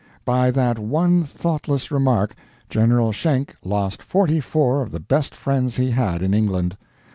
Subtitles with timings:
[0.25, 2.33] By that one thoughtless remark
[2.71, 6.75] General Schenck lost forty four of the best friends he had in England.